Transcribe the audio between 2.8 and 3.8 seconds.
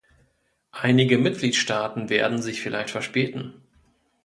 verspäten.